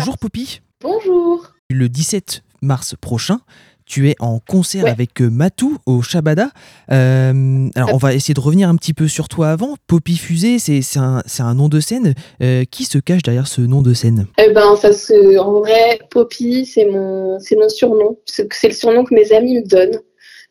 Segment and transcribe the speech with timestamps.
[0.00, 0.60] bonjour Poppy.
[0.80, 1.52] Bonjour.
[1.68, 3.40] Le 17 mars prochain,
[3.84, 6.48] tu es en concert avec euh, Matou au Shabada.
[6.90, 9.76] Euh, alors, on va essayer de revenir un petit peu sur toi avant.
[9.88, 12.14] Poppy Fusée, c'est un, un, nom de scène.
[12.42, 14.26] Euh, qui se cache derrière ce nom de scène?
[14.38, 18.18] Eh ben, ça se, En vrai, Poppy, c'est mon, mon surnom.
[18.24, 20.00] C'est le surnom que mes amis me donnent.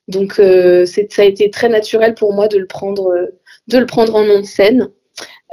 [0.08, 3.16] Donc, ça a été très naturel pour moi de le prendre,
[3.68, 4.90] de le prendre en nom de scène.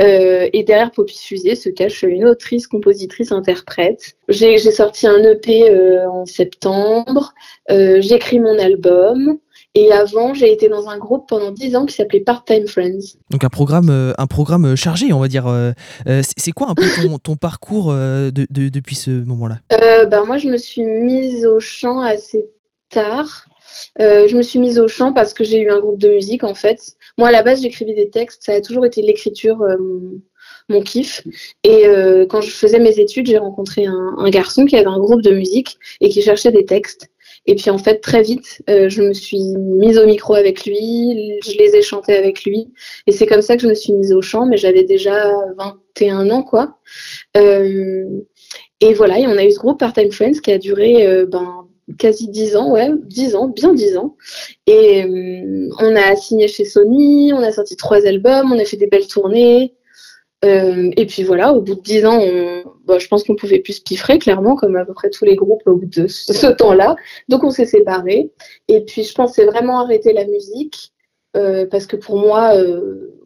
[0.01, 4.17] Euh, et derrière Poppy Fusée se cache une autrice, compositrice, interprète.
[4.29, 7.32] J'ai sorti un EP euh, en septembre.
[7.71, 9.39] Euh, J'écris mon album.
[9.75, 13.18] Et avant, j'ai été dans un groupe pendant 10 ans qui s'appelait Part-Time Friends.
[13.29, 15.45] Donc un programme, euh, un programme chargé, on va dire.
[16.07, 19.59] C'est quoi un peu ton, ton parcours de, de, depuis ce moment-là?
[19.71, 22.46] Ben Moi, je me suis mise au chant assez
[22.89, 23.46] tard.
[23.98, 26.54] Je me suis mise au chant parce que j'ai eu un groupe de musique en
[26.54, 26.96] fait.
[27.18, 28.42] Moi, à la base, j'écrivais des textes.
[28.44, 29.76] Ça a toujours été l'écriture, euh,
[30.68, 31.22] mon kiff.
[31.64, 35.22] Et euh, quand je faisais mes études, j'ai rencontré un, garçon qui avait un groupe
[35.22, 37.08] de musique et qui cherchait des textes.
[37.48, 41.39] Et puis en fait, très vite, euh, je me suis mise au micro avec lui,
[41.45, 42.73] je les ai chantés avec lui.
[43.06, 46.30] Et c'est comme ça que je me suis mise au chant, mais j'avais déjà 21
[46.30, 46.78] ans, quoi.
[47.34, 51.66] et voilà, et on a eu ce groupe Part-Time Friends qui a duré ben,
[51.98, 54.17] quasi 10 ans, ouais, 10 ans, bien 10 ans.
[54.67, 58.77] Et euh, on a signé chez Sony, on a sorti trois albums, on a fait
[58.77, 59.75] des belles tournées.
[60.45, 63.83] Euh, et puis voilà, au bout de 10 ans, je pense qu'on pouvait plus se
[63.83, 66.97] piffrer, clairement, comme à peu près tous les groupes au bout de ce, temps-là.
[67.29, 68.31] Donc on s'est séparés.
[68.69, 70.92] Et puis je pensais vraiment arrêter la musique.
[71.37, 72.55] Euh, parce que pour moi,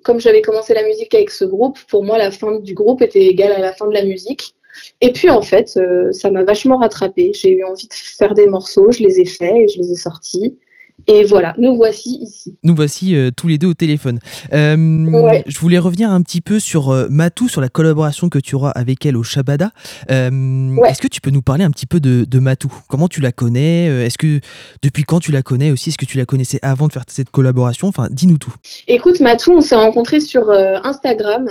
[0.03, 3.25] comme j'avais commencé la musique avec ce groupe, pour moi, la fin du groupe était
[3.25, 4.55] égale à la fin de la musique.
[5.00, 7.32] Et puis en fait, euh, ça m'a vachement rattrapé.
[7.34, 9.96] J'ai eu envie de faire des morceaux, je les ai faits et je les ai
[9.96, 10.58] sortis.
[11.06, 12.58] Et voilà, nous voici ici.
[12.62, 14.18] Nous voici euh, tous les deux au téléphone.
[14.52, 18.68] Euh, je voulais revenir un petit peu sur Matou, sur la collaboration que tu auras
[18.70, 19.70] avec elle au Shabada.
[20.08, 22.70] Est-ce que tu peux nous parler un petit peu de, de Matou?
[22.86, 23.86] Comment tu la connais?
[24.04, 24.41] Est-ce que
[24.82, 25.88] depuis quand tu la connais aussi?
[25.88, 27.88] Est-ce que tu la connaissais avant de faire cette collaboration?
[27.88, 28.54] Enfin, dis-nous tout.
[28.86, 31.48] Écoute, Matou, on s'est rencontrés sur Instagram.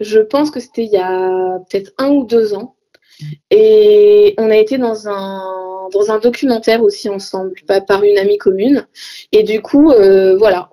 [0.00, 2.76] Je pense que c'était il y a peut-être un ou deux ans.
[3.50, 7.54] Et on a été dans un, dans un documentaire aussi ensemble,
[7.86, 8.86] par une amie commune.
[9.32, 10.70] Et du coup, euh, voilà,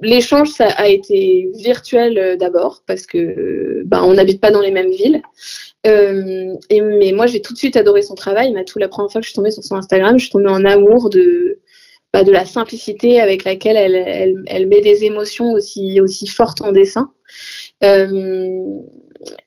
[0.00, 4.90] l'échange a été virtuel euh, d'abord parce que bah, on n'habite pas dans les mêmes
[4.90, 5.22] villes.
[5.86, 8.54] Euh, mais moi, j'ai tout de suite adoré son travail.
[8.66, 10.64] tout la première fois que je suis tombée sur son Instagram, je suis tombée en
[10.64, 11.58] amour de,
[12.12, 16.62] bah, de la simplicité avec laquelle elle, elle, elle, met des émotions aussi, aussi fortes
[16.62, 17.10] en dessin.
[17.84, 18.80] Euh,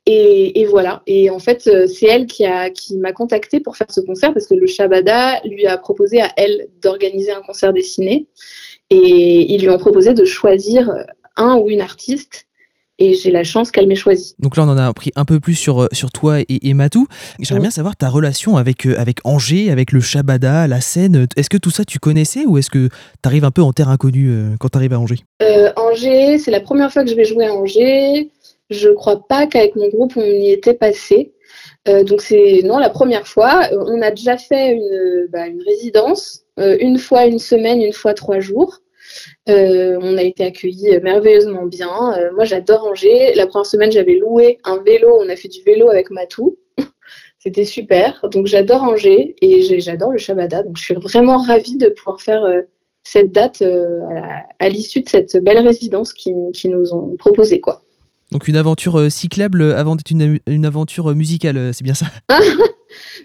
[0.06, 1.04] et, voilà.
[1.06, 4.34] Et en fait, euh, c'est elle qui a qui m'a contactée pour faire ce concert
[4.34, 8.28] parce que le Shabada lui a proposé à elle d'organiser un concert dessiné
[8.90, 10.92] et ils lui ont proposé de choisir
[11.36, 12.47] un ou une artiste
[13.00, 14.36] et j'ai la chance qu'elle m'ait choisi.
[14.40, 17.08] Donc là, on en a appris un peu plus sur, euh, sur toi et, Matou.
[17.40, 21.28] J'aimerais bien savoir ta relation avec, avec Angers, avec le Shabada, la scène.
[21.36, 22.94] Est-ce que tout ça, tu connaissais ou est-ce que tu
[23.26, 25.20] arrives un peu en terre inconnue quand tu arrives à Angers?
[25.76, 28.30] Angers, c'est la première fois que je vais jouer à Angers.
[28.70, 31.34] Je crois pas qu'avec mon groupe on y était passé.
[31.88, 33.68] Euh, donc c'est non la première fois.
[33.72, 37.94] Euh, on a déjà fait une, bah, une résidence, euh, une fois une semaine, une
[37.94, 38.80] fois trois jours.
[39.48, 41.90] On a été accueillis merveilleusement bien.
[42.36, 43.34] moi j'adore Angers.
[43.36, 45.18] La première semaine j'avais loué un vélo.
[45.20, 46.58] On a fait du vélo avec Matou.
[47.40, 48.28] C'était super.
[48.32, 50.64] Donc j'adore Angers et j'adore le Shabada.
[50.64, 52.44] Donc je suis vraiment ravie de pouvoir faire
[53.04, 53.64] cette date
[54.60, 57.84] à l'issue de cette belle résidence qu'ils qui nous ont proposé quoi.
[58.32, 62.08] Donc une aventure euh, cyclable avant d'être une, aventure euh, musicale, euh, c'est bien ça?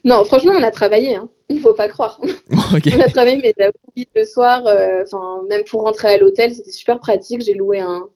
[0.04, 1.28] Non, franchement, on a travaillé, hein.
[1.48, 2.20] il faut pas croire.
[2.50, 3.54] on a travaillé, mais
[4.14, 4.62] le soir,
[5.48, 7.42] même pour rentrer à l'hôtel, c'était super pratique.
[7.42, 8.08] J'ai loué un,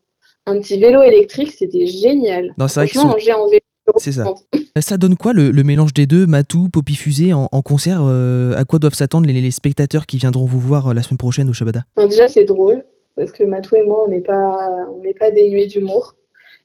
[0.46, 2.54] petit vélo électrique, c'était génial.
[2.58, 3.60] Non, c'est vrai que en vélo.
[3.98, 4.24] C'est ça.
[4.80, 8.94] Ça donne quoi le, mélange des deux, Matou, Poppy Fusée en, concert À quoi doivent
[8.94, 11.84] s'attendre les, spectateurs qui viendront vous voir la semaine prochaine au Shabada?
[11.96, 12.84] Déjà, c'est drôle
[13.16, 16.14] parce que Matou et moi, on n'est pas, on n'est pas dénués d'humour.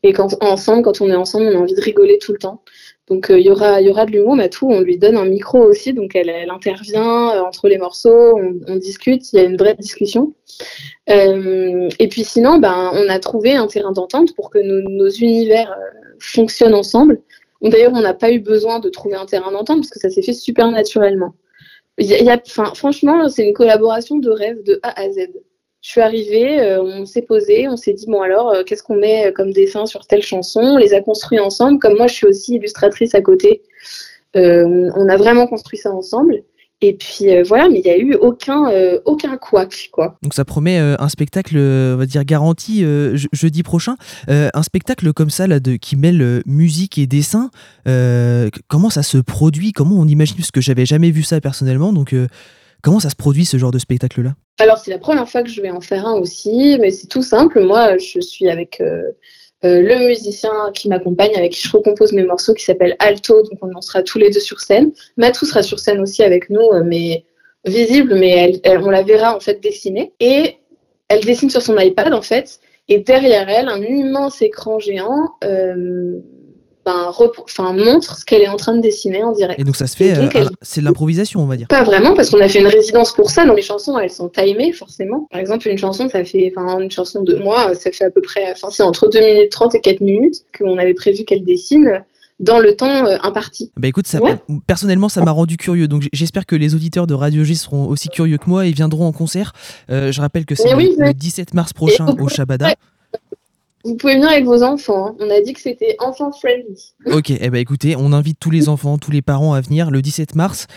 [0.03, 2.63] Et quand ensemble, quand on est ensemble, on a envie de rigoler tout le temps.
[3.11, 6.15] Donc euh, il y aura, de l'humour, tout on lui donne un micro aussi, donc
[6.15, 10.33] elle, intervient euh, entre les morceaux, on, discute, il y a une vraie discussion.
[11.09, 15.75] Euh, et puis sinon, ben, on a trouvé un terrain d'entente pour que nos, univers
[16.19, 17.21] fonctionnent ensemble.
[17.61, 20.21] D'ailleurs, on n'a pas eu besoin de trouver un terrain d'entente parce que ça s'est
[20.21, 21.35] fait super naturellement.
[22.75, 25.31] Franchement, c'est une collaboration de rêve de A à Z.
[25.81, 28.97] Je suis arrivée, euh, on s'est posé, on s'est dit bon alors euh, qu'est-ce qu'on
[28.97, 30.61] met comme dessin sur telle chanson?
[30.61, 31.79] On les a construits ensemble.
[31.79, 33.63] Comme moi je suis aussi illustratrice à côté,
[34.35, 36.43] euh, on a vraiment construit ça ensemble.
[36.83, 40.17] Et puis euh, voilà, mais il n'y a eu aucun, euh, aucun couac, quoi.
[40.23, 42.83] Donc ça promet euh, un spectacle, on va dire, garanti
[43.31, 43.95] jeudi prochain.
[44.27, 47.51] un spectacle comme ça, là, de, qui mêle musique et dessin,
[48.67, 49.73] comment ça se produit?
[49.73, 50.37] Comment on imagine?
[50.37, 52.15] Parce que j'avais jamais vu ça personnellement, donc
[52.81, 54.33] comment ça se produit ce genre de spectacle-là?
[54.59, 57.23] Alors c'est la première fois que je vais en faire un aussi, mais c'est tout
[57.23, 57.61] simple.
[57.61, 58.81] Moi, je suis avec
[59.63, 63.43] euh, le musicien qui m'accompagne, avec qui je recompose mes morceaux, qui s'appelle Alto.
[63.43, 64.91] Donc on en sera tous les deux sur scène.
[65.17, 67.25] Matou sera sur scène aussi avec nous, euh, mais
[67.65, 70.13] visible, mais on la verra en fait dessiner.
[70.19, 70.57] Et
[71.09, 72.59] elle dessine sur son iPad en fait.
[72.87, 76.19] Et derrière elle, un immense écran géant euh,
[76.85, 79.59] ben, enfin, montre ce qu'elle est en train de dessiner en direct.
[79.59, 81.67] Et donc ça se fait, euh, c'est de l'improvisation, on va dire.
[81.67, 83.45] Pas vraiment, parce qu'on a fait une résidence pour ça.
[83.45, 85.27] Donc les chansons, elles sont timées forcément.
[85.31, 88.21] Par exemple, une chanson, ça fait, enfin, une chanson de moi, ça fait à peu
[88.21, 92.03] près, enfin, c'est entre 2 minutes 30 et 4 minutes qu'on avait prévu qu'elle dessine
[92.41, 93.71] dans le temps euh, imparti.
[93.77, 94.19] Bah écoute, ça,
[94.67, 95.87] personnellement, ça m'a rendu curieux.
[95.87, 99.05] Donc j'espère que les auditeurs de Radio G seront aussi curieux que moi et viendront
[99.05, 99.53] en concert.
[99.89, 102.73] Euh, je rappelle que c'est le, 17 mars prochain au Shabada.
[103.83, 105.07] Vous pouvez venir avec vos enfants.
[105.07, 105.15] Hein.
[105.19, 106.93] On a dit que c'était enfant friendly.
[107.07, 110.01] Ok, eh ben écoutez, on invite tous les enfants, tous les parents à venir le
[110.01, 110.67] 17 mars.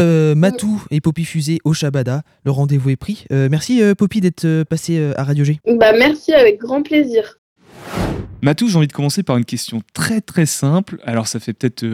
[0.00, 2.22] Euh, Matou et Poppy Fusée au Shabada.
[2.44, 3.24] Le rendez-vous est pris.
[3.32, 5.58] Euh, merci euh, Poppy d'être euh, passé à Radio G.
[5.66, 7.38] Bah merci avec grand plaisir.
[8.40, 10.98] Matou, j'ai envie de commencer par une question très très simple.
[11.04, 11.84] Alors ça fait peut-être,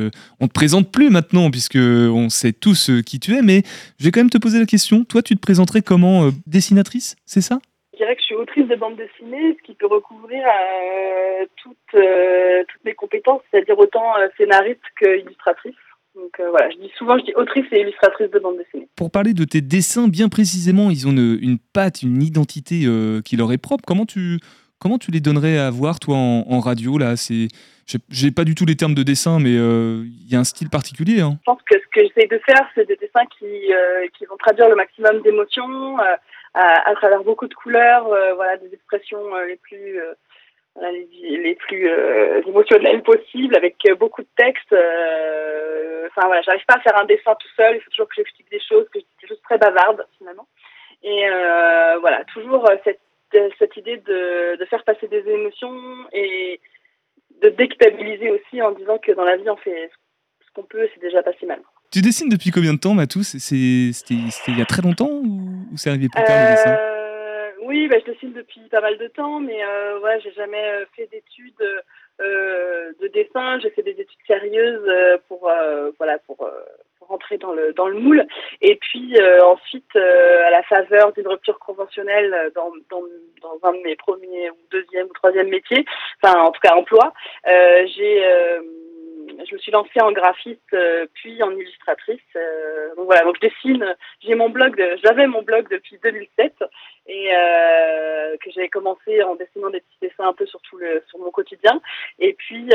[0.40, 3.62] on te présente plus maintenant puisque on sait tous qui tu es, mais
[3.98, 5.04] je vais quand même te poser la question.
[5.04, 7.60] Toi, tu te présenterais comment dessinatrice, c'est ça?
[8.04, 12.62] Dirais que je suis autrice de bande dessinée, ce qui peut recouvrir euh, toutes, euh,
[12.68, 15.74] toutes mes compétences, c'est-à-dire autant euh, scénariste que illustratrice.
[16.14, 18.86] Donc voilà, je dis souvent, je dis autrice et illustratrice de bande dessinée.
[18.94, 22.86] Pour parler de tes dessins, bien précisément, ils ont une, une patte, une identité
[23.24, 23.82] qui leur est propre.
[23.84, 24.38] Comment tu,
[24.78, 27.16] comment tu les donnerais à voir, toi, en, radio là?
[27.16, 27.48] C'est,
[28.10, 31.20] j'ai pas du tout les termes de dessin, mais il y a un style particulier.
[31.20, 31.36] Hein.
[31.40, 33.72] Je pense que ce que j'essaie de faire, c'est des dessins qui,
[34.16, 35.96] qui vont traduire le maximum d'émotions
[36.54, 40.14] à, travers beaucoup de couleurs, euh, voilà, des expressions euh, les plus euh,
[40.80, 41.88] les, plus
[42.46, 44.74] émotionnelles possibles, avec beaucoup de textes.
[46.16, 47.76] Voilà, j'arrive pas à faire un dessin tout seul.
[47.76, 50.48] Il faut toujours que j'explique des choses, que je suis juste très bavarde finalement.
[51.02, 51.28] Et
[52.00, 53.00] voilà, toujours cette
[53.58, 56.60] cette idée de, de faire passer des émotions et
[57.42, 59.90] de déculpabiliser aussi en disant que dans la vie on fait
[60.44, 61.60] ce qu'on peut, c'est déjà pas si mal.
[61.90, 65.22] Tu dessines depuis combien de temps, Matou C'était il y a très longtemps
[66.78, 70.64] euh, Oui, bah, je dessine depuis pas mal de temps, mais euh, ouais, j'ai jamais
[70.64, 71.54] euh, fait d'études
[72.20, 73.58] de dessin.
[73.60, 75.50] J'ai fait des études sérieuses pour
[75.98, 76.48] voilà pour,
[77.00, 78.24] rentrer dans le dans le moule.
[78.62, 83.02] Et puis ensuite, à la faveur d'une rupture conventionnelle dans, dans,
[83.42, 85.84] dans un de mes premiers ou deuxième ou troisième métiers,
[86.22, 87.12] enfin en tout cas emploi,
[87.44, 88.22] j'ai
[89.48, 92.20] je me suis lancée en graphiste euh, puis en illustratrice.
[92.36, 93.96] Euh, donc voilà, donc je dessine.
[94.20, 96.64] J'ai mon blog, j'avais mon blog depuis 2007
[97.14, 101.02] et euh, que j'avais commencé en dessinant des petits dessins un peu sur tout le
[101.08, 101.80] sur mon quotidien.
[102.18, 102.68] Et puis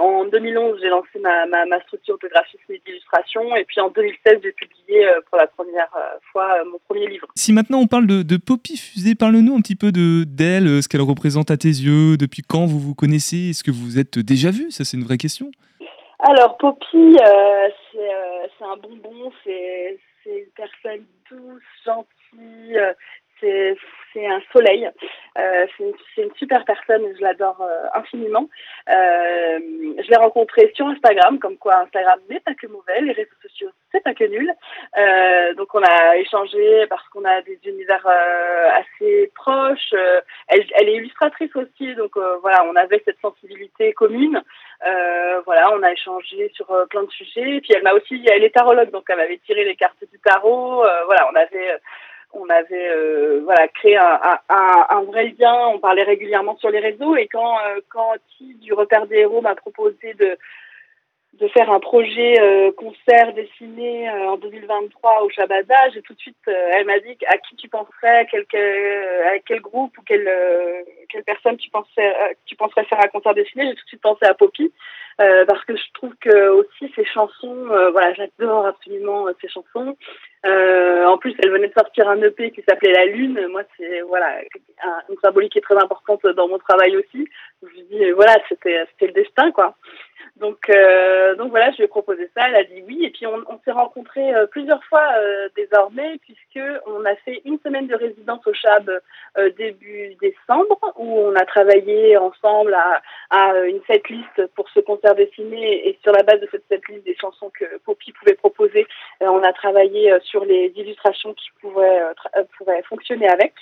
[0.00, 3.54] en 2011, j'ai lancé ma, ma, ma, structure de graphisme et d'illustration.
[3.56, 5.90] Et puis en 2016, j'ai publié pour la première
[6.32, 7.26] fois mon premier livre.
[7.34, 10.88] Si maintenant on parle de, de Poppy Fusée, parle-nous un petit peu de d'elle, ce
[10.88, 14.18] qu'elle représente à tes yeux, depuis quand vous vous connaissez, est-ce que vous vous êtes
[14.18, 15.50] déjà vu Ça, c'est une vraie question.
[16.24, 22.21] Alors, Poppy, euh, euh, c'est un bonbon, c'est une personne douce, gentille,
[23.44, 23.74] euh,
[24.12, 24.88] c'est un soleil.
[25.38, 28.48] Euh, c'est une, super personne, je l'adore euh, infiniment.
[28.86, 33.70] Je l'ai rencontré sur Instagram, comme quoi Instagram n'est pas que mauvais, les réseaux sociaux
[33.90, 34.50] c'est pas que nul.
[35.56, 38.06] donc on a échangé parce qu'on a des univers
[38.78, 39.94] assez proches.
[40.48, 44.42] Elle, est illustratrice aussi, donc voilà, on avait cette sensibilité commune.
[45.44, 47.60] voilà, on a échangé sur plein de sujets.
[47.60, 50.84] Puis elle m'a aussi, elle est tarologue, donc elle m'avait tiré les cartes du tarot.
[51.06, 51.78] voilà, on avait
[52.34, 55.68] on avait euh, créé un, vrai lien.
[55.68, 59.40] On parlait régulièrement sur les réseaux et quand euh, quand Ti du repère des héros
[59.40, 60.36] m'a proposé de
[61.48, 66.86] faire un projet euh, concert dessiné en 2023 au Shabada, j'ai tout de suite, elle
[66.86, 68.46] m'a dit à qui tu penserais, à quel,
[69.26, 70.30] à quel groupe ou quelle,
[71.08, 71.68] quelle personne tu
[72.46, 73.64] tu penserais faire un concert dessiné.
[73.64, 74.72] J'ai tout de suite pensé à Poppy
[75.46, 79.96] parce que je trouve que aussi ces chansons, voilà, j'adore absolument ces chansons.
[80.44, 83.46] Euh, en plus, elle venait de sortir un EP qui s'appelait La Lune.
[83.50, 84.40] Moi, c'est voilà
[85.08, 87.28] une symbolique qui est très importante dans mon travail aussi.
[87.62, 89.76] Je me dis voilà, c'était c'était le destin quoi.
[90.42, 92.48] Donc euh, donc voilà, je lui ai proposé ça.
[92.48, 93.04] Elle a dit oui.
[93.04, 97.60] Et puis on, s'est rencontrés euh, plusieurs fois euh, désormais puisque on a fait une
[97.60, 98.90] semaine de résidence au Chab
[99.38, 105.14] euh, début décembre où on a travaillé ensemble à, à une setlist pour ce concert
[105.14, 108.86] dessiné et sur la base de cette setlist des chansons que Poppy pouvait proposer,
[109.20, 112.02] on a travaillé sur les illustrations qui pourraient,
[112.58, 113.52] pourraient fonctionner avec.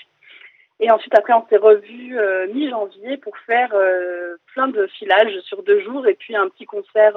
[0.80, 2.18] Et ensuite, après, on s'est revu
[2.54, 3.74] mi-janvier pour faire
[4.54, 7.16] plein de filages sur deux jours et puis un petit concert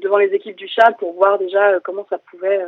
[0.00, 2.64] devant les équipes du chat pour voir déjà comment ça pouvait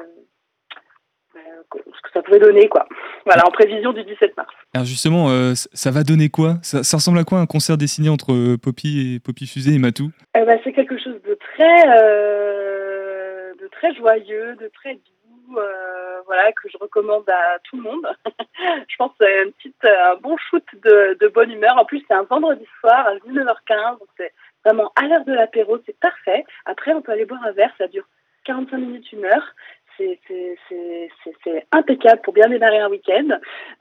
[1.75, 2.87] ce que ça pouvait donner, quoi.
[3.25, 4.53] Voilà, en prévision du 17 mars.
[4.75, 6.57] Alors justement, euh, ça va donner quoi?
[6.63, 10.11] Ça, ressemble à quoi un concert dessiné entre euh, Poppy et Poppy Fusée et Matou?
[10.35, 14.99] Ben, C'est quelque chose de très, euh, de très joyeux, de très
[16.27, 18.07] voilà, que je recommande à tout le monde.
[18.89, 21.77] je pense que c'est petite, un bon shoot de, de bonne humeur.
[21.79, 24.33] En plus, c'est un vendredi soir à 19h15, donc c'est
[24.65, 26.45] vraiment à l'heure de l'apéro, c'est parfait.
[26.65, 28.05] Après, on peut aller boire un verre, ça dure
[28.45, 29.55] 45 minutes, une heure
[31.45, 33.29] c'est impeccable pour bien démarrer un week-end.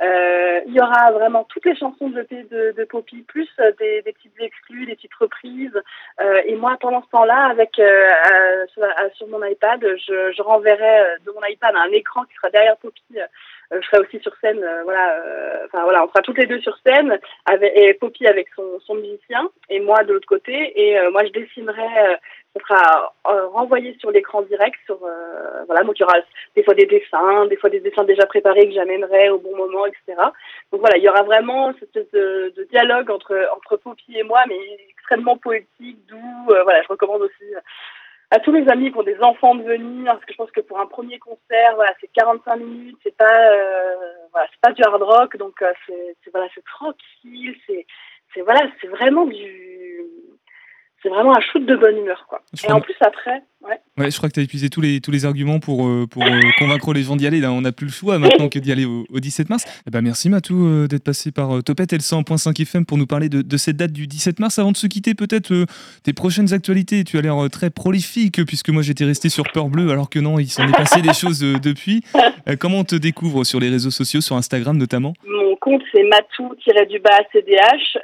[0.02, 4.40] Euh, il y aura vraiment toutes les chansons de de, Poppy, plus euh, des, petites
[4.40, 5.80] exclus, des petites reprises.
[6.22, 7.82] Euh, et moi, pendant ce temps-là, avec
[9.16, 13.04] sur, mon iPad, je, renverrai de mon iPad un écran qui sera derrière Poppy.
[13.72, 15.16] je serai aussi sur scène, voilà.
[15.66, 19.50] Enfin voilà, on sera toutes les deux sur scène, avec, et Poppy avec son musicien,
[19.70, 20.74] et moi de l'autre côté.
[20.76, 22.18] Et moi, je dessinerai
[22.54, 24.78] ça sera euh, renvoyé sur l'écran direct.
[24.86, 26.18] Sur, euh, voilà, donc il y aura
[26.56, 29.86] des fois des dessins, des fois des dessins déjà préparés que j'amènerai au bon moment,
[29.86, 30.22] etc.
[30.72, 34.24] Donc voilà, il y aura vraiment cette espèce de, de, dialogue entre, entre Poppy et
[34.24, 36.48] moi, mais extrêmement poétique, doux.
[36.50, 37.46] Euh, voilà, je recommande aussi
[38.32, 40.62] à tous mes amis qui ont des enfants de venir, parce que je pense que
[40.62, 43.50] pour un premier concert, voilà, c'est 45 minutes, c'est pas,
[44.32, 47.86] voilà, c'est pas du hard rock, donc c'est, voilà, c'est tranquille, c'est,
[48.34, 49.71] c'est voilà, c'est vraiment du
[51.02, 52.26] c'est vraiment un shoot de bonne humeur.
[52.30, 52.42] Quoi.
[52.68, 53.44] et en plus, après.
[53.62, 53.80] Ouais.
[53.98, 56.24] ouais je crois que tu as épuisé tous les, tous les arguments pour, euh, pour
[56.24, 57.40] euh, convaincre les gens d'y aller.
[57.40, 59.64] Là, on n'a plus le choix maintenant que d'y aller au, 17 mars.
[59.88, 63.06] Eh ben, merci Matou euh, d'être passé par Topette et le 100.5 FM pour nous
[63.06, 64.58] parler de, de, cette date du 17 mars.
[64.58, 65.66] Avant de se quitter, peut-être
[66.04, 67.04] tes prochaines actualités.
[67.04, 70.40] Tu as l'air très prolifique puisque moi j'étais resté sur Peur Bleu alors que non,
[70.40, 72.04] il s'en est passé des choses depuis.
[72.60, 75.14] comment on te découvre sur les réseaux sociaux, sur Instagram notamment?
[75.62, 77.98] Compte c'est matou-du-bas CDH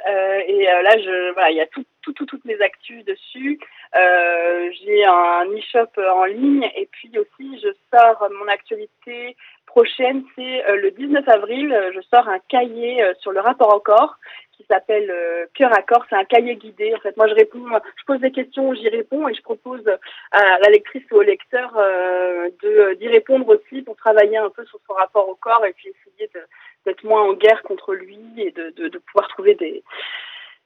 [0.46, 3.58] et là, je, voilà, il y a tout toutes mes actus dessus.
[3.96, 9.36] Euh, j'ai un e-shop en ligne et puis aussi je sors mon actualité
[9.66, 13.80] prochaine, c'est euh, le 19 avril, je sors un cahier euh, sur le rapport au
[13.80, 14.16] corps
[14.52, 15.08] qui s'appelle
[15.54, 16.04] Cœur à corps.
[16.10, 16.92] C'est un cahier guidé.
[16.92, 17.64] En fait, moi, je réponds,
[17.96, 19.84] je pose des questions, j'y réponds et je propose
[20.32, 24.80] à la lectrice ou au lecteur de d'y répondre aussi pour travailler un peu sur
[24.84, 26.28] son rapport au corps et puis essayer
[26.88, 29.84] d'être moins en guerre contre lui et de, pouvoir trouver des,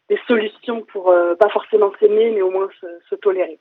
[0.08, 3.58] des solutions pour euh, pas forcément s'aimer, mais au moins se, se tolérer.